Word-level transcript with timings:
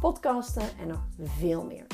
podcasten 0.00 0.78
en 0.80 0.86
nog 0.86 1.00
veel 1.38 1.64
meer. 1.64 1.86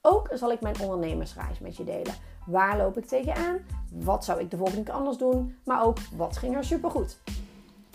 Ook 0.00 0.28
zal 0.32 0.52
ik 0.52 0.60
mijn 0.60 0.80
ondernemersreis 0.80 1.58
met 1.58 1.76
je 1.76 1.84
delen. 1.84 2.14
Waar 2.46 2.76
loop 2.76 2.98
ik 2.98 3.06
tegenaan? 3.06 3.58
Wat 3.92 4.24
zou 4.24 4.40
ik 4.40 4.50
de 4.50 4.56
volgende 4.56 4.82
keer 4.82 4.94
anders 4.94 5.16
doen? 5.16 5.56
Maar 5.64 5.84
ook 5.84 5.98
wat 6.16 6.36
ging 6.36 6.56
er 6.56 6.64
supergoed? 6.64 7.18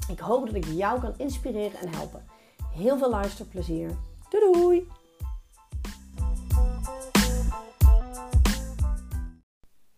Ik 0.10 0.20
hoop 0.20 0.46
dat 0.46 0.56
ik 0.56 0.66
jou 0.66 1.00
kan 1.00 1.14
inspireren 1.18 1.80
en 1.80 1.94
helpen. 1.94 2.26
Heel 2.74 2.98
veel 2.98 3.10
luisterplezier. 3.10 3.90
Doei 4.30 4.52
doei! 4.52 4.88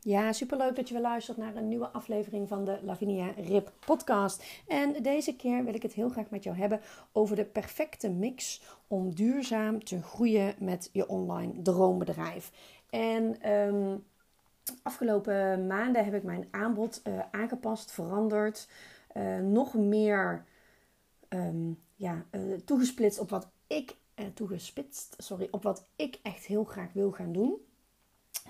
Ja, 0.10 0.34
superleuk 0.34 0.76
dat 0.76 0.88
je 0.88 0.94
weer 0.94 1.04
luistert 1.04 1.38
naar 1.38 1.56
een 1.56 1.68
nieuwe 1.68 1.90
aflevering 1.90 2.48
van 2.48 2.66
de 2.66 2.80
Lavinia 2.84 3.32
Rip 3.38 3.72
podcast. 3.86 4.44
En 4.68 5.04
deze 5.04 5.36
keer 5.36 5.64
wil 5.64 5.74
ik 5.74 5.82
het 5.82 5.94
heel 5.94 6.10
graag 6.10 6.30
met 6.30 6.44
jou 6.44 6.58
hebben 6.58 6.82
over 7.12 7.36
de 7.36 7.46
perfecte 7.46 8.10
mix 8.10 8.62
om 8.88 9.16
duurzaam 9.16 9.84
te 9.84 10.02
groeien 10.02 10.56
met 10.60 10.90
je 10.94 11.08
online 11.08 11.62
droombedrijf. 11.62 12.52
En 12.90 13.52
um, 13.52 14.04
afgelopen 14.84 15.68
maanden 15.68 16.06
heb 16.06 16.14
ik 16.14 16.24
mijn 16.24 16.48
aanbod 16.52 17.02
uh, 17.04 17.20
aangepast, 17.32 17.92
veranderd, 17.92 18.68
uh, 19.18 19.40
nog 19.40 19.74
meer 19.74 20.46
um, 21.30 21.80
ja, 21.96 22.26
uh, 22.32 22.58
toegesplitst 22.66 23.20
op 23.20 23.30
wat 23.30 23.48
ik 23.68 23.96
toegespitst, 24.34 25.16
sorry, 25.18 25.48
op 25.52 25.64
wat 25.64 25.86
ik 25.96 26.20
echt 26.22 26.46
heel 26.46 26.64
graag 26.64 26.94
wil 26.94 27.12
gaan 27.12 27.32
doen. 27.32 27.58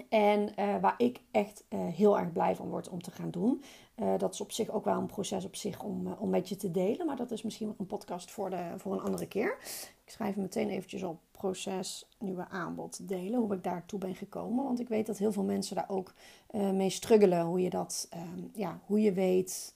En 0.09 0.53
uh, 0.59 0.79
waar 0.81 0.95
ik 0.97 1.19
echt 1.31 1.63
uh, 1.69 1.79
heel 1.87 2.19
erg 2.19 2.31
blij 2.31 2.55
van 2.55 2.69
word 2.69 2.89
om 2.89 3.01
te 3.01 3.11
gaan 3.11 3.31
doen. 3.31 3.63
Uh, 3.95 4.17
dat 4.17 4.33
is 4.33 4.41
op 4.41 4.51
zich 4.51 4.69
ook 4.69 4.85
wel 4.85 4.97
een 4.97 5.05
proces 5.05 5.45
op 5.45 5.55
zich 5.55 5.83
om, 5.83 6.07
om 6.19 6.29
met 6.29 6.49
je 6.49 6.55
te 6.55 6.71
delen. 6.71 7.05
Maar 7.05 7.15
dat 7.15 7.31
is 7.31 7.41
misschien 7.41 7.75
een 7.77 7.87
podcast 7.87 8.31
voor, 8.31 8.49
de, 8.49 8.73
voor 8.77 8.93
een 8.93 9.01
andere 9.01 9.27
keer. 9.27 9.57
Ik 10.05 10.11
schrijf 10.11 10.35
meteen 10.35 10.69
eventjes 10.69 11.03
op 11.03 11.19
proces 11.31 12.07
nieuwe 12.19 12.47
aanbod 12.49 13.07
delen. 13.07 13.39
Hoe 13.39 13.55
ik 13.55 13.63
daartoe 13.63 13.99
ben 13.99 14.15
gekomen. 14.15 14.63
Want 14.63 14.79
ik 14.79 14.89
weet 14.89 15.05
dat 15.05 15.17
heel 15.17 15.31
veel 15.31 15.43
mensen 15.43 15.75
daar 15.75 15.89
ook 15.89 16.13
mee 16.51 16.89
struggelen. 16.89 17.45
Hoe 17.45 17.61
je 17.61 17.69
dat, 17.69 18.09
um, 18.13 18.51
ja, 18.53 18.79
hoe 18.85 19.01
je 19.01 19.13
weet 19.13 19.75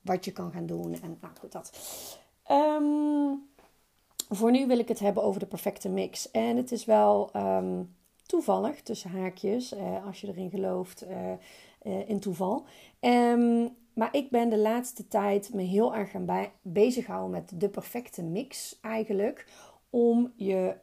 wat 0.00 0.24
je 0.24 0.32
kan 0.32 0.52
gaan 0.52 0.66
doen. 0.66 0.92
En 1.02 1.18
nou 1.20 1.34
goed, 1.40 1.52
dat. 1.52 1.72
Um, 2.50 3.50
voor 4.28 4.50
nu 4.50 4.66
wil 4.66 4.78
ik 4.78 4.88
het 4.88 4.98
hebben 4.98 5.22
over 5.22 5.40
de 5.40 5.46
perfecte 5.46 5.88
mix. 5.88 6.30
En 6.30 6.56
het 6.56 6.72
is 6.72 6.84
wel... 6.84 7.30
Um, 7.36 7.94
toevallig, 8.32 8.82
tussen 8.82 9.10
haakjes, 9.10 9.74
uh, 9.74 10.06
als 10.06 10.20
je 10.20 10.26
erin 10.26 10.50
gelooft, 10.50 11.04
uh, 11.04 11.32
uh, 11.82 12.08
in 12.08 12.20
toeval. 12.20 12.64
Um, 13.00 13.76
maar 13.94 14.16
ik 14.16 14.30
ben 14.30 14.48
de 14.48 14.58
laatste 14.58 15.08
tijd 15.08 15.54
me 15.54 15.62
heel 15.62 15.94
erg 15.94 16.10
gaan 16.10 16.50
bezighouden 16.62 17.30
met 17.30 17.60
de 17.60 17.68
perfecte 17.68 18.22
mix 18.22 18.78
eigenlijk. 18.80 19.46
Om 19.90 20.32
je 20.36 20.74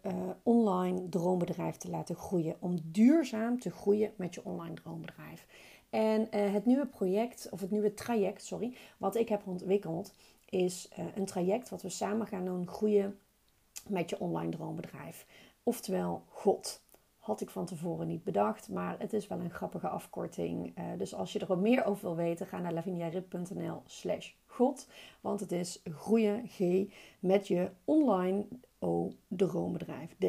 online 0.44 1.10
droombedrijf 1.10 1.78
te 1.78 1.90
laten 1.90 2.16
groeien. 2.16 2.56
Om 2.60 2.80
duurzaam 2.84 3.60
te 3.60 3.72
groeien 3.72 4.12
met 4.16 4.36
je 4.36 4.46
online 4.46 4.74
droombedrijf. 4.74 5.46
En 5.90 6.28
het 6.52 6.66
nieuwe 6.66 6.88
project, 6.88 7.48
of 7.52 7.62
het 7.62 7.72
nieuwe 7.72 7.94
traject, 7.94 8.46
sorry, 8.46 8.76
wat 8.98 9.16
ik 9.16 9.30
heb 9.30 9.48
ontwikkeld, 9.48 10.14
is 10.50 10.90
een 11.16 11.26
traject 11.26 11.70
wat 11.70 11.82
we 11.82 11.90
samen 11.90 12.28
gaan 12.28 12.46
doen 12.46 12.68
groeien 12.68 13.20
met 13.88 14.10
je 14.10 14.20
online 14.20 14.52
droombedrijf. 14.52 15.26
Oftewel 15.64 16.24
God. 16.28 16.82
Had 17.30 17.42
ik 17.42 17.50
van 17.50 17.66
tevoren 17.66 18.08
niet 18.08 18.24
bedacht, 18.24 18.70
maar 18.70 18.96
het 19.00 19.14
is 19.14 19.28
wel 19.28 19.40
een 19.40 19.50
grappige 19.50 19.88
afkorting. 19.88 20.78
Uh, 20.78 20.84
dus 20.98 21.14
als 21.14 21.34
je 21.34 21.40
er 21.40 21.48
wat 21.48 21.60
meer 21.60 21.86
over 21.86 22.02
wil 22.02 22.16
weten, 22.16 22.48
ga 22.48 22.60
naar 22.60 22.74
laviniarip.nl 22.74 23.82
slash 23.86 24.32
god. 24.46 24.88
Want 25.22 25.40
het 25.40 25.52
is 25.52 25.82
groeien 25.84 26.48
G 26.48 26.60
met 27.20 27.48
je 27.48 27.70
online 27.86 28.46
O 28.80 29.12
droombedrijf 29.28 30.16
D. 30.18 30.24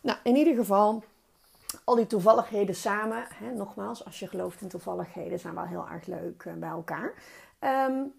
Nou, 0.00 0.18
in 0.22 0.36
ieder 0.36 0.54
geval, 0.54 1.02
al 1.84 1.94
die 1.94 2.06
toevalligheden 2.06 2.74
samen. 2.74 3.24
Hè, 3.34 3.54
nogmaals, 3.54 4.04
als 4.04 4.18
je 4.18 4.26
gelooft 4.26 4.60
in 4.60 4.68
toevalligheden, 4.68 5.38
zijn 5.38 5.54
wel 5.54 5.66
heel 5.66 5.88
erg 5.88 6.06
leuk 6.06 6.44
uh, 6.44 6.54
bij 6.54 6.68
elkaar. 6.68 7.14
Um, 7.60 8.12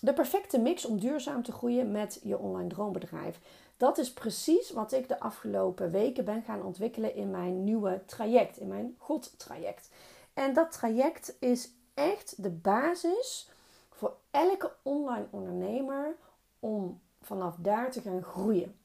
de 0.00 0.12
perfecte 0.12 0.58
mix 0.58 0.84
om 0.84 0.98
duurzaam 0.98 1.42
te 1.42 1.52
groeien 1.52 1.90
met 1.90 2.20
je 2.22 2.38
online 2.38 2.68
droombedrijf. 2.68 3.40
Dat 3.78 3.98
is 3.98 4.12
precies 4.12 4.70
wat 4.70 4.92
ik 4.92 5.08
de 5.08 5.20
afgelopen 5.20 5.90
weken 5.90 6.24
ben 6.24 6.42
gaan 6.42 6.62
ontwikkelen 6.62 7.14
in 7.14 7.30
mijn 7.30 7.64
nieuwe 7.64 8.02
traject, 8.06 8.56
in 8.56 8.68
mijn 8.68 8.96
God-traject. 8.98 9.90
En 10.34 10.54
dat 10.54 10.72
traject 10.72 11.36
is 11.40 11.70
echt 11.94 12.42
de 12.42 12.50
basis 12.50 13.50
voor 13.90 14.16
elke 14.30 14.72
online 14.82 15.26
ondernemer 15.30 16.16
om 16.60 17.00
vanaf 17.20 17.56
daar 17.58 17.90
te 17.90 18.00
gaan 18.00 18.22
groeien. 18.22 18.78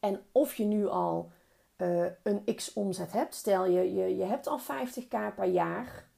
En 0.00 0.22
of 0.32 0.54
je 0.54 0.64
nu 0.64 0.86
al 0.86 1.30
uh, 1.76 2.06
een 2.22 2.54
x 2.56 2.72
omzet 2.72 3.12
hebt, 3.12 3.34
stel 3.34 3.64
je, 3.66 3.94
je, 3.94 4.16
je 4.16 4.24
hebt 4.24 4.46
al 4.46 4.60
50k 4.60 5.34
per 5.36 5.44
jaar 5.44 6.08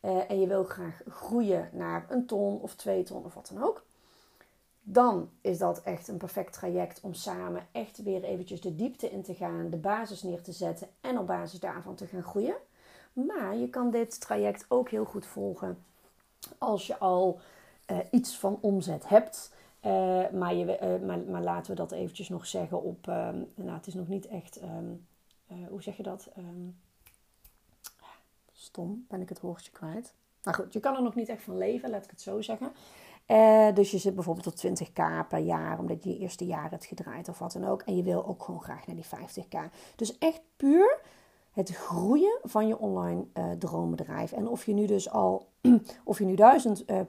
uh, 0.00 0.30
en 0.30 0.40
je 0.40 0.46
wil 0.46 0.64
graag 0.64 1.02
groeien 1.08 1.70
naar 1.72 2.06
een 2.08 2.26
ton 2.26 2.60
of 2.60 2.74
twee 2.74 3.02
ton 3.02 3.24
of 3.24 3.34
wat 3.34 3.50
dan 3.52 3.62
ook 3.62 3.86
dan 4.90 5.30
is 5.40 5.58
dat 5.58 5.82
echt 5.82 6.08
een 6.08 6.16
perfect 6.16 6.52
traject 6.52 7.00
om 7.00 7.14
samen 7.14 7.66
echt 7.72 8.02
weer 8.02 8.24
eventjes 8.24 8.60
de 8.60 8.74
diepte 8.74 9.10
in 9.10 9.22
te 9.22 9.34
gaan, 9.34 9.70
de 9.70 9.76
basis 9.76 10.22
neer 10.22 10.42
te 10.42 10.52
zetten 10.52 10.88
en 11.00 11.18
op 11.18 11.26
basis 11.26 11.60
daarvan 11.60 11.94
te 11.94 12.06
gaan 12.06 12.22
groeien. 12.22 12.56
Maar 13.12 13.56
je 13.56 13.68
kan 13.68 13.90
dit 13.90 14.20
traject 14.20 14.64
ook 14.68 14.88
heel 14.88 15.04
goed 15.04 15.26
volgen 15.26 15.84
als 16.58 16.86
je 16.86 16.98
al 16.98 17.40
uh, 17.90 17.98
iets 18.10 18.38
van 18.38 18.58
omzet 18.60 19.08
hebt. 19.08 19.52
Uh, 19.86 20.30
maar, 20.30 20.54
je, 20.54 20.78
uh, 20.82 21.06
maar, 21.06 21.18
maar, 21.18 21.42
laten 21.42 21.70
we 21.70 21.76
dat 21.76 21.92
eventjes 21.92 22.28
nog 22.28 22.46
zeggen 22.46 22.82
op... 22.82 23.06
Um, 23.06 23.52
nou, 23.54 23.70
het 23.76 23.86
is 23.86 23.94
nog 23.94 24.08
niet 24.08 24.26
echt... 24.26 24.62
Um, 24.62 25.06
hoe 25.68 25.82
zeg 25.82 25.96
je 25.96 26.02
dat? 26.02 26.28
Um, 26.38 26.78
stom, 28.52 29.04
ben 29.08 29.20
ik 29.20 29.28
het 29.28 29.40
woordje 29.40 29.70
kwijt. 29.70 30.14
Nou 30.42 30.56
goed, 30.56 30.72
je 30.72 30.80
kan 30.80 30.96
er 30.96 31.02
nog 31.02 31.14
niet 31.14 31.28
echt 31.28 31.42
van 31.42 31.58
leven, 31.58 31.90
laat 31.90 32.04
ik 32.04 32.10
het 32.10 32.20
zo 32.20 32.40
zeggen. 32.40 32.72
Uh, 33.28 33.74
dus 33.74 33.90
je 33.90 33.98
zit 33.98 34.14
bijvoorbeeld 34.14 34.46
op 34.46 34.54
20k 34.54 35.28
per 35.28 35.38
jaar, 35.38 35.78
omdat 35.78 36.04
je 36.04 36.10
je 36.10 36.18
eerste 36.18 36.46
jaar 36.46 36.70
hebt 36.70 36.84
gedraaid 36.84 37.28
of 37.28 37.38
wat 37.38 37.52
dan 37.52 37.64
ook. 37.64 37.82
En 37.82 37.96
je 37.96 38.02
wil 38.02 38.26
ook 38.26 38.42
gewoon 38.42 38.62
graag 38.62 38.86
naar 38.86 38.96
die 38.96 39.04
50k. 39.04 39.72
Dus 39.96 40.18
echt 40.18 40.40
puur 40.56 41.00
het 41.58 41.70
groeien 41.76 42.38
van 42.42 42.66
je 42.66 42.78
online 42.78 43.24
uh, 43.34 43.50
droombedrijf. 43.50 44.32
En 44.32 44.48
of 44.48 44.66
je 44.66 44.72
nu 44.72 44.86
dus 44.86 45.10
al, 45.10 45.48
of 46.04 46.18
je 46.18 46.24
nu 46.24 46.34
1000, 46.34 46.84
uh, 46.90 47.00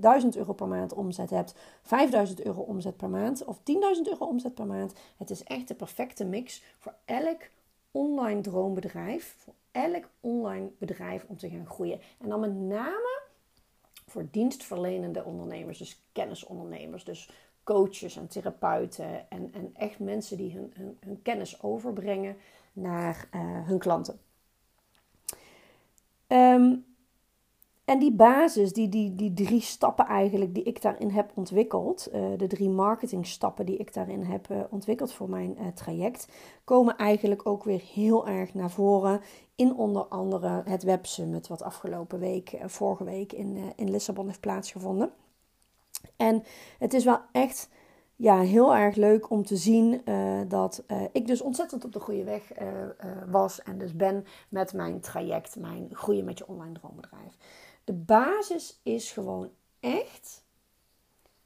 1000 0.00 0.36
euro 0.36 0.52
per 0.52 0.68
maand 0.68 0.92
omzet 0.92 1.30
hebt, 1.30 1.54
5000 1.82 2.44
euro 2.44 2.60
omzet 2.60 2.96
per 2.96 3.10
maand 3.10 3.44
of 3.44 3.58
10.000 3.58 3.64
euro 4.02 4.26
omzet 4.26 4.54
per 4.54 4.66
maand. 4.66 4.92
Het 5.16 5.30
is 5.30 5.44
echt 5.44 5.68
de 5.68 5.74
perfecte 5.74 6.24
mix 6.24 6.62
voor 6.78 6.94
elk 7.04 7.40
online 7.90 8.40
droombedrijf. 8.40 9.34
Voor 9.38 9.54
elk 9.70 10.08
online 10.20 10.70
bedrijf 10.78 11.24
om 11.28 11.36
te 11.36 11.48
gaan 11.48 11.66
groeien. 11.66 12.00
En 12.18 12.28
dan 12.28 12.40
met 12.40 12.54
name 12.54 13.21
voor 14.12 14.28
dienstverlenende 14.30 15.24
ondernemers, 15.24 15.78
dus 15.78 16.02
kennisondernemers, 16.12 17.04
dus 17.04 17.30
coaches 17.64 18.16
en 18.16 18.28
therapeuten 18.28 19.30
en, 19.30 19.52
en 19.52 19.70
echt 19.74 19.98
mensen 19.98 20.36
die 20.36 20.52
hun, 20.52 21.20
kennis 21.22 21.62
overbrengen 21.62 22.36
naar 22.72 23.28
uh, 23.34 23.66
hun 23.66 23.78
klanten. 23.78 24.20
Um, 26.26 26.91
en 27.84 27.98
die 27.98 28.12
basis, 28.12 28.72
die, 28.72 28.88
die, 28.88 29.14
die 29.14 29.32
drie 29.32 29.60
stappen 29.60 30.06
eigenlijk 30.06 30.54
die 30.54 30.62
ik 30.62 30.82
daarin 30.82 31.10
heb 31.10 31.30
ontwikkeld, 31.34 32.08
uh, 32.14 32.24
de 32.36 32.46
drie 32.46 32.68
marketingstappen 32.68 33.66
die 33.66 33.76
ik 33.76 33.94
daarin 33.94 34.22
heb 34.22 34.48
uh, 34.50 34.60
ontwikkeld 34.70 35.12
voor 35.12 35.28
mijn 35.28 35.56
uh, 35.60 35.66
traject, 35.66 36.28
komen 36.64 36.96
eigenlijk 36.96 37.46
ook 37.46 37.64
weer 37.64 37.82
heel 37.94 38.28
erg 38.28 38.54
naar 38.54 38.70
voren 38.70 39.20
in 39.54 39.74
onder 39.74 40.04
andere 40.04 40.62
het 40.64 40.82
Web 40.82 41.06
Summit, 41.06 41.48
wat 41.48 41.62
afgelopen 41.62 42.18
week, 42.18 42.58
vorige 42.66 43.04
week 43.04 43.32
in, 43.32 43.72
in 43.76 43.90
Lissabon 43.90 44.26
heeft 44.26 44.40
plaatsgevonden. 44.40 45.12
En 46.16 46.42
het 46.78 46.94
is 46.94 47.04
wel 47.04 47.18
echt 47.32 47.68
ja, 48.22 48.40
heel 48.40 48.74
erg 48.74 48.96
leuk 48.96 49.30
om 49.30 49.44
te 49.44 49.56
zien 49.56 50.02
dat 50.48 50.84
ik 51.12 51.26
dus 51.26 51.40
ontzettend 51.40 51.84
op 51.84 51.92
de 51.92 52.00
goede 52.00 52.24
weg 52.24 52.52
was 53.30 53.62
en 53.62 53.78
dus 53.78 53.96
ben 53.96 54.26
met 54.48 54.72
mijn 54.72 55.00
traject, 55.00 55.56
mijn 55.56 55.88
groeien 55.92 56.24
met 56.24 56.38
je 56.38 56.46
online 56.46 56.72
droombedrijf. 56.72 57.36
De 57.84 57.92
basis 57.92 58.80
is 58.82 59.12
gewoon 59.12 59.50
echt 59.80 60.44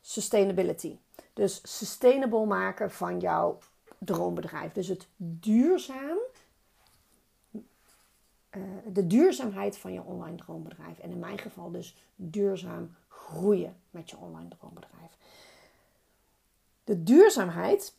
sustainability. 0.00 0.96
Dus 1.32 1.78
sustainable 1.78 2.46
maken 2.46 2.90
van 2.90 3.20
jouw 3.20 3.58
droombedrijf. 3.98 4.72
Dus 4.72 4.88
het 4.88 5.08
duurzaam, 5.16 6.18
de 8.92 9.06
duurzaamheid 9.06 9.78
van 9.78 9.92
je 9.92 10.02
online 10.02 10.36
droombedrijf. 10.36 10.98
En 10.98 11.10
in 11.10 11.18
mijn 11.18 11.38
geval 11.38 11.70
dus 11.70 11.96
duurzaam 12.16 12.94
groeien 13.08 13.76
met 13.90 14.10
je 14.10 14.16
online 14.16 14.48
droombedrijf. 14.48 14.94
De 16.86 17.02
duurzaamheid 17.02 17.94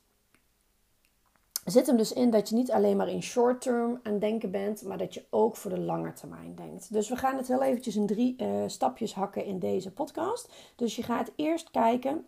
zit 1.65 1.87
hem 1.87 1.97
dus 1.97 2.13
in 2.13 2.29
dat 2.29 2.49
je 2.49 2.55
niet 2.55 2.71
alleen 2.71 2.97
maar 2.97 3.09
in 3.09 3.23
short 3.23 3.61
term 3.61 3.99
aan 4.03 4.19
denken 4.19 4.51
bent, 4.51 4.83
maar 4.83 4.97
dat 4.97 5.13
je 5.13 5.25
ook 5.29 5.55
voor 5.55 5.71
de 5.71 5.79
lange 5.79 6.13
termijn 6.13 6.55
denkt. 6.55 6.93
Dus 6.93 7.09
we 7.09 7.15
gaan 7.15 7.37
het 7.37 7.47
heel 7.47 7.63
eventjes 7.63 7.95
in 7.95 8.05
drie 8.05 8.35
uh, 8.41 8.63
stapjes 8.67 9.13
hakken 9.13 9.45
in 9.45 9.59
deze 9.59 9.91
podcast. 9.91 10.51
Dus 10.75 10.95
je 10.95 11.03
gaat 11.03 11.31
eerst 11.35 11.71
kijken 11.71 12.25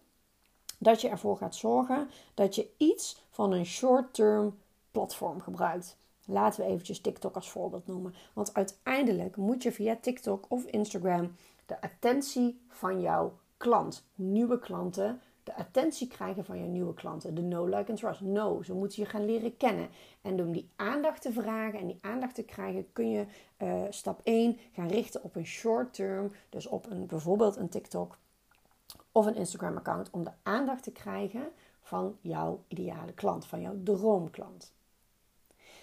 dat 0.77 1.01
je 1.01 1.09
ervoor 1.09 1.37
gaat 1.37 1.55
zorgen 1.55 2.09
dat 2.33 2.55
je 2.55 2.69
iets 2.77 3.23
van 3.29 3.51
een 3.51 3.65
short 3.65 4.13
term 4.13 4.57
platform 4.91 5.41
gebruikt. 5.41 5.97
Laten 6.25 6.61
we 6.61 6.69
eventjes 6.69 7.01
TikTok 7.01 7.35
als 7.35 7.49
voorbeeld 7.49 7.87
noemen. 7.87 8.13
Want 8.33 8.53
uiteindelijk 8.53 9.35
moet 9.35 9.63
je 9.63 9.71
via 9.71 9.97
TikTok 10.01 10.45
of 10.47 10.65
Instagram 10.65 11.35
de 11.65 11.81
attentie 11.81 12.61
van 12.67 13.01
jouw 13.01 13.37
klant, 13.57 14.03
nieuwe 14.15 14.59
klanten, 14.59 15.21
de 15.49 15.55
attentie 15.55 16.07
krijgen 16.07 16.45
van 16.45 16.59
je 16.59 16.67
nieuwe 16.67 16.93
klanten. 16.93 17.35
De 17.35 17.41
no, 17.41 17.65
like 17.65 17.91
en 17.91 17.95
trust. 17.95 18.21
No, 18.21 18.63
ze 18.63 18.73
moeten 18.73 19.03
je 19.03 19.09
gaan 19.09 19.25
leren 19.25 19.57
kennen. 19.57 19.89
En 20.21 20.41
om 20.41 20.51
die 20.51 20.69
aandacht 20.75 21.21
te 21.21 21.31
vragen 21.31 21.79
en 21.79 21.87
die 21.87 21.97
aandacht 22.01 22.35
te 22.35 22.43
krijgen, 22.43 22.91
kun 22.93 23.09
je 23.09 23.25
uh, 23.57 23.83
stap 23.89 24.21
1 24.23 24.57
gaan 24.73 24.87
richten 24.87 25.23
op 25.23 25.35
een 25.35 25.45
short 25.45 25.93
term. 25.93 26.31
Dus 26.49 26.67
op 26.67 26.89
een, 26.89 27.05
bijvoorbeeld 27.05 27.55
een 27.55 27.69
TikTok 27.69 28.17
of 29.11 29.25
een 29.25 29.35
Instagram 29.35 29.77
account. 29.77 30.09
Om 30.09 30.23
de 30.23 30.31
aandacht 30.43 30.83
te 30.83 30.91
krijgen 30.91 31.51
van 31.81 32.17
jouw 32.21 32.63
ideale 32.67 33.13
klant, 33.13 33.45
van 33.45 33.61
jouw 33.61 33.75
droomklant. 33.83 34.73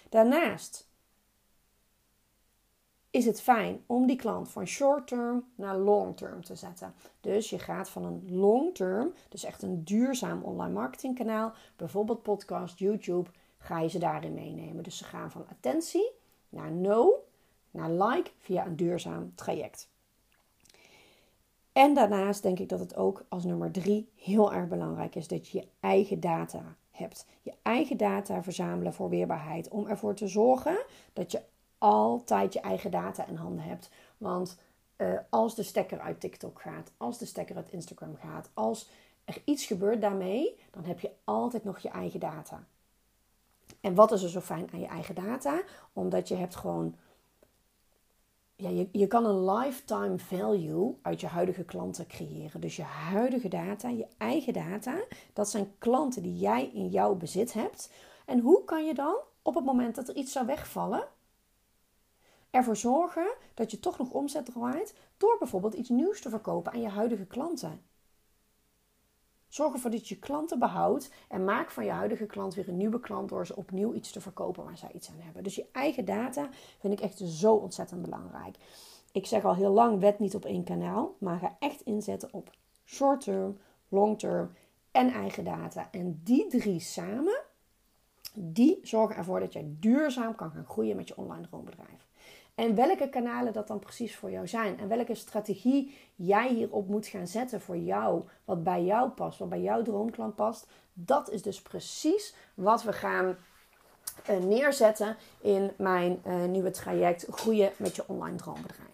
Daarnaast 0.09 0.86
is 3.17 3.25
het 3.25 3.41
fijn 3.41 3.83
om 3.85 4.07
die 4.07 4.15
klant 4.15 4.49
van 4.49 4.65
short 4.65 5.07
term 5.07 5.45
naar 5.55 5.77
long 5.77 6.17
term 6.17 6.43
te 6.43 6.55
zetten. 6.55 6.93
Dus 7.21 7.49
je 7.49 7.59
gaat 7.59 7.89
van 7.89 8.03
een 8.03 8.27
long 8.29 8.75
term, 8.75 9.13
dus 9.29 9.43
echt 9.43 9.61
een 9.61 9.83
duurzaam 9.83 10.43
online 10.43 10.73
marketingkanaal, 10.73 11.53
bijvoorbeeld 11.75 12.21
podcast, 12.21 12.79
YouTube, 12.79 13.29
ga 13.57 13.79
je 13.79 13.89
ze 13.89 13.99
daarin 13.99 14.33
meenemen. 14.33 14.83
Dus 14.83 14.97
ze 14.97 15.03
gaan 15.03 15.31
van 15.31 15.45
attentie 15.49 16.11
naar 16.49 16.71
no, 16.71 17.23
naar 17.71 17.91
like 17.91 18.31
via 18.37 18.65
een 18.65 18.75
duurzaam 18.75 19.31
traject. 19.35 19.89
En 21.71 21.93
daarnaast 21.93 22.43
denk 22.43 22.59
ik 22.59 22.69
dat 22.69 22.79
het 22.79 22.95
ook 22.95 23.25
als 23.29 23.43
nummer 23.43 23.71
drie 23.71 24.09
heel 24.15 24.53
erg 24.53 24.67
belangrijk 24.67 25.15
is 25.15 25.27
dat 25.27 25.47
je 25.47 25.57
je 25.57 25.67
eigen 25.79 26.19
data 26.19 26.75
hebt. 26.91 27.25
Je 27.41 27.53
eigen 27.61 27.97
data 27.97 28.43
verzamelen 28.43 28.93
voor 28.93 29.09
weerbaarheid. 29.09 29.69
Om 29.69 29.87
ervoor 29.87 30.15
te 30.15 30.27
zorgen 30.27 30.77
dat 31.13 31.31
je 31.31 31.41
altijd 31.77 32.53
je 32.53 32.59
eigen 32.59 32.91
data 32.91 33.27
in 33.27 33.35
handen 33.35 33.63
hebt. 33.63 33.89
Want 34.17 34.57
uh, 34.97 35.19
als 35.29 35.55
de 35.55 35.63
stekker 35.63 35.99
uit 35.99 36.19
TikTok 36.19 36.61
gaat, 36.61 36.91
als 36.97 37.17
de 37.17 37.25
stekker 37.25 37.55
uit 37.55 37.71
Instagram 37.71 38.15
gaat, 38.15 38.49
als 38.53 38.89
er 39.25 39.41
iets 39.45 39.65
gebeurt 39.65 40.01
daarmee, 40.01 40.59
dan 40.71 40.83
heb 40.83 40.99
je 40.99 41.11
altijd 41.23 41.63
nog 41.63 41.79
je 41.79 41.89
eigen 41.89 42.19
data. 42.19 42.63
En 43.81 43.95
wat 43.95 44.11
is 44.11 44.23
er 44.23 44.29
zo 44.29 44.39
fijn 44.39 44.69
aan 44.73 44.79
je 44.79 44.87
eigen 44.87 45.15
data? 45.15 45.61
Omdat 45.93 46.27
je 46.27 46.35
hebt 46.35 46.55
gewoon. 46.55 46.95
Ja, 48.55 48.69
je, 48.69 48.89
je 48.91 49.07
kan 49.07 49.25
een 49.25 49.51
lifetime 49.51 50.17
value 50.17 50.95
uit 51.01 51.21
je 51.21 51.27
huidige 51.27 51.63
klanten 51.63 52.07
creëren. 52.07 52.61
Dus 52.61 52.75
je 52.75 52.83
huidige 52.83 53.47
data, 53.47 53.89
je 53.89 54.07
eigen 54.17 54.53
data, 54.53 54.95
dat 55.33 55.49
zijn 55.49 55.71
klanten 55.77 56.21
die 56.21 56.37
jij 56.37 56.69
in 56.73 56.87
jouw 56.87 57.15
bezit 57.15 57.53
hebt. 57.53 57.91
En 58.25 58.39
hoe 58.39 58.63
kan 58.63 58.85
je 58.85 58.93
dan 58.93 59.15
op 59.41 59.55
het 59.55 59.65
moment 59.65 59.95
dat 59.95 60.07
er 60.07 60.15
iets 60.15 60.31
zou 60.31 60.45
wegvallen, 60.45 61.07
ervoor 62.49 62.75
zorgen 62.75 63.33
dat 63.53 63.71
je 63.71 63.79
toch 63.79 63.97
nog 63.97 64.11
omzet 64.11 64.45
draait 64.45 64.93
door 65.17 65.35
bijvoorbeeld 65.39 65.73
iets 65.73 65.89
nieuws 65.89 66.21
te 66.21 66.29
verkopen 66.29 66.71
aan 66.71 66.81
je 66.81 66.89
huidige 66.89 67.25
klanten. 67.25 67.81
Zorg 69.47 69.73
ervoor 69.73 69.91
dat 69.91 70.07
je 70.07 70.19
klanten 70.19 70.59
behoudt 70.59 71.11
en 71.27 71.43
maak 71.43 71.71
van 71.71 71.85
je 71.85 71.91
huidige 71.91 72.25
klant 72.25 72.53
weer 72.53 72.67
een 72.67 72.77
nieuwe 72.77 72.99
klant 72.99 73.29
door 73.29 73.45
ze 73.45 73.55
opnieuw 73.55 73.93
iets 73.93 74.11
te 74.11 74.21
verkopen 74.21 74.63
waar 74.63 74.77
zij 74.77 74.91
iets 74.93 75.09
aan 75.09 75.19
hebben. 75.19 75.43
Dus 75.43 75.55
je 75.55 75.65
eigen 75.71 76.05
data 76.05 76.49
vind 76.79 76.93
ik 76.93 76.99
echt 76.99 77.17
zo 77.17 77.53
ontzettend 77.53 78.01
belangrijk. 78.01 78.57
Ik 79.11 79.25
zeg 79.25 79.45
al 79.45 79.55
heel 79.55 79.71
lang, 79.71 79.99
wet 79.99 80.19
niet 80.19 80.35
op 80.35 80.45
één 80.45 80.63
kanaal, 80.63 81.15
maar 81.19 81.39
ga 81.39 81.55
echt 81.59 81.81
inzetten 81.81 82.33
op 82.33 82.51
short 82.85 83.21
term, 83.21 83.57
long 83.87 84.19
term 84.19 84.51
en 84.91 85.09
eigen 85.09 85.43
data. 85.43 85.87
En 85.91 86.21
die 86.23 86.47
drie 86.47 86.79
samen, 86.79 87.41
die 88.33 88.79
zorgen 88.83 89.15
ervoor 89.15 89.39
dat 89.39 89.53
jij 89.53 89.75
duurzaam 89.79 90.35
kan 90.35 90.51
gaan 90.51 90.65
groeien 90.65 90.95
met 90.95 91.07
je 91.07 91.17
online 91.17 91.47
droombedrijf. 91.47 92.07
En 92.57 92.75
welke 92.75 93.09
kanalen 93.09 93.53
dat 93.53 93.67
dan 93.67 93.79
precies 93.79 94.15
voor 94.15 94.31
jou 94.31 94.47
zijn. 94.47 94.79
En 94.79 94.87
welke 94.87 95.15
strategie 95.15 95.97
jij 96.15 96.47
hierop 96.53 96.87
moet 96.87 97.07
gaan 97.07 97.27
zetten 97.27 97.61
voor 97.61 97.77
jou. 97.77 98.23
Wat 98.45 98.63
bij 98.63 98.83
jou 98.83 99.09
past, 99.09 99.39
wat 99.39 99.49
bij 99.49 99.61
jouw 99.61 99.81
droomklant 99.81 100.35
past. 100.35 100.67
Dat 100.93 101.29
is 101.29 101.41
dus 101.41 101.61
precies 101.61 102.35
wat 102.53 102.83
we 102.83 102.93
gaan 102.93 103.35
uh, 104.29 104.37
neerzetten 104.37 105.15
in 105.41 105.71
mijn 105.77 106.21
uh, 106.27 106.45
nieuwe 106.45 106.71
traject 106.71 107.27
Groeien 107.29 107.71
met 107.77 107.95
je 107.95 108.03
online 108.07 108.37
droombedrijf. 108.37 108.89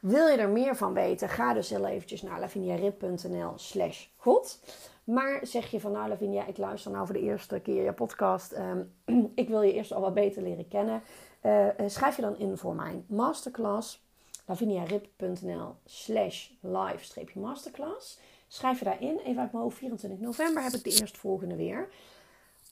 Wil 0.00 0.26
je 0.26 0.36
er 0.36 0.48
meer 0.48 0.76
van 0.76 0.92
weten? 0.92 1.28
Ga 1.28 1.54
dus 1.54 1.70
heel 1.70 1.86
eventjes 1.86 2.22
naar 2.22 2.40
laviniarip.nl 2.40 3.52
slash 3.56 4.06
god. 4.16 4.58
Maar 5.04 5.46
zeg 5.46 5.70
je 5.70 5.80
van 5.80 5.92
nou 5.92 6.08
Lavinia, 6.08 6.46
ik 6.46 6.58
luister 6.58 6.90
nou 6.90 7.06
voor 7.06 7.14
de 7.14 7.22
eerste 7.22 7.60
keer 7.60 7.84
je 7.84 7.92
podcast. 7.92 8.56
Um, 8.56 8.92
ik 9.34 9.48
wil 9.48 9.62
je 9.62 9.72
eerst 9.72 9.92
al 9.92 10.00
wat 10.00 10.14
beter 10.14 10.42
leren 10.42 10.68
kennen. 10.68 11.02
Uh, 11.42 11.68
schrijf 11.86 12.16
je 12.16 12.22
dan 12.22 12.38
in 12.38 12.56
voor 12.56 12.74
mijn 12.74 13.04
masterclass. 13.08 14.02
laviniarip.nl 14.46 15.74
slash 15.84 16.50
live-masterclass. 16.60 18.18
Schrijf 18.48 18.78
je 18.78 18.84
daarin. 18.84 19.18
Even 19.18 19.40
uit 19.40 19.52
mijn 19.52 19.64
hoofd, 19.64 19.76
24 19.76 20.20
november 20.20 20.62
heb 20.62 20.72
ik 20.72 20.84
de 20.84 21.00
eerstvolgende 21.00 21.56
weer. 21.56 21.88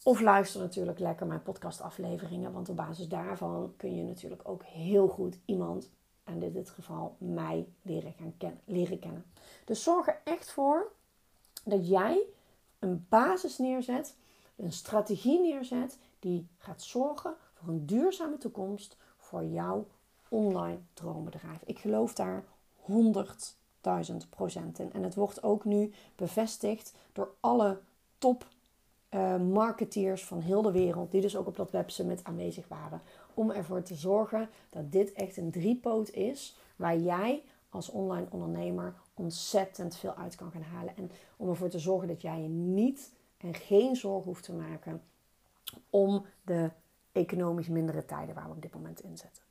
Of 0.02 0.20
luister 0.20 0.60
natuurlijk 0.60 0.98
lekker 0.98 1.26
mijn 1.26 1.42
podcastafleveringen. 1.42 2.52
Want 2.52 2.68
op 2.68 2.76
basis 2.76 3.08
daarvan 3.08 3.74
kun 3.76 3.96
je 3.96 4.02
natuurlijk 4.02 4.48
ook 4.48 4.64
heel 4.64 5.08
goed 5.08 5.38
iemand, 5.44 5.90
en 6.24 6.42
in 6.42 6.52
dit 6.52 6.70
geval 6.70 7.16
mij, 7.18 7.68
leren, 7.82 8.12
gaan 8.12 8.34
kennen, 8.38 8.60
leren 8.64 8.98
kennen. 8.98 9.24
Dus 9.64 9.82
zorg 9.82 10.06
er 10.06 10.20
echt 10.24 10.50
voor 10.50 10.92
dat 11.64 11.88
jij 11.88 12.22
een 12.78 13.06
basis 13.08 13.58
neerzet, 13.58 14.16
een 14.56 14.72
strategie 14.72 15.40
neerzet 15.40 15.98
die 16.18 16.48
gaat 16.58 16.82
zorgen 16.82 17.36
voor 17.60 17.72
een 17.74 17.86
duurzame 17.86 18.38
toekomst 18.38 18.96
voor 19.16 19.44
jouw 19.44 19.86
online 20.28 20.78
droombedrijf. 20.94 21.62
Ik 21.64 21.78
geloof 21.78 22.14
daar 22.14 22.44
100.000 22.90 24.16
procent 24.30 24.78
in. 24.78 24.92
En 24.92 25.02
het 25.02 25.14
wordt 25.14 25.42
ook 25.42 25.64
nu 25.64 25.92
bevestigd 26.16 26.94
door 27.12 27.34
alle 27.40 27.80
top 28.18 28.48
uh, 29.10 29.36
marketeers 29.36 30.24
van 30.24 30.40
heel 30.40 30.62
de 30.62 30.72
wereld, 30.72 31.10
die 31.10 31.20
dus 31.20 31.36
ook 31.36 31.46
op 31.46 31.56
dat 31.56 31.70
websummit 31.70 32.24
aanwezig 32.24 32.68
waren, 32.68 33.02
om 33.34 33.50
ervoor 33.50 33.82
te 33.82 33.94
zorgen 33.94 34.48
dat 34.70 34.92
dit 34.92 35.12
echt 35.12 35.36
een 35.36 35.50
driepoot 35.50 36.10
is 36.10 36.56
waar 36.76 36.98
jij 36.98 37.42
als 37.68 37.88
online 37.88 38.26
ondernemer 38.30 38.94
ontzettend 39.14 39.96
veel 39.96 40.14
uit 40.14 40.34
kan 40.34 40.50
gaan 40.50 40.62
halen. 40.62 40.96
En 40.96 41.10
om 41.36 41.48
ervoor 41.48 41.68
te 41.68 41.78
zorgen 41.78 42.08
dat 42.08 42.22
jij 42.22 42.42
je 42.42 42.48
niet 42.48 43.12
en 43.36 43.54
geen 43.54 43.96
zorgen 43.96 44.24
hoeft 44.24 44.44
te 44.44 44.52
maken 44.52 45.02
om 45.90 46.24
de 46.42 46.70
economisch 47.12 47.68
mindere 47.68 48.04
tijden 48.04 48.34
waar 48.34 48.48
we 48.48 48.54
op 48.54 48.62
dit 48.62 48.74
moment 48.74 49.00
in 49.00 49.16
zitten. 49.16 49.42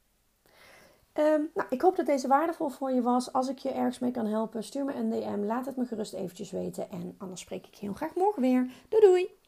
Ehm, 1.14 1.42
nou, 1.54 1.68
ik 1.70 1.82
hoop 1.82 1.96
dat 1.96 2.06
deze 2.06 2.28
waardevol 2.28 2.70
voor 2.70 2.92
je 2.92 3.02
was. 3.02 3.34
Als 3.34 3.50
ik 3.50 3.58
je 3.58 3.72
ergens 3.72 4.00
mee 4.00 4.12
kan 4.12 4.26
helpen, 4.26 4.64
stuur 4.64 4.86
me 4.86 4.94
een 4.94 5.10
DM. 5.10 5.46
Laat 5.46 5.66
het 5.66 5.76
me 5.76 5.86
gerust 5.86 6.14
eventjes 6.14 6.52
weten. 6.52 6.92
En 6.92 7.16
anders 7.18 7.42
spreek 7.42 7.68
ik 7.68 7.74
je 7.74 7.86
heel 7.86 7.94
graag 7.94 8.16
morgen 8.16 8.42
weer. 8.42 8.72
Doei 8.90 9.02
doei! 9.06 9.39